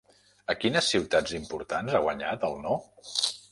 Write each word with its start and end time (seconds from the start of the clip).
A 0.53 0.55
quines 0.63 0.87
ciutats 0.93 1.35
importants 1.41 1.99
ha 1.99 2.03
guanyat 2.09 2.49
el 2.51 2.59
No? 2.67 2.81